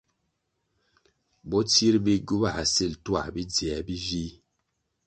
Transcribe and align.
Botsir 1.49 1.95
bihgu 2.05 2.35
báh 2.41 2.57
sil 2.73 2.93
tuah 3.03 3.27
bi 3.33 3.41
dzier 3.51 3.79
bi 3.87 3.95
vih. 4.05 4.33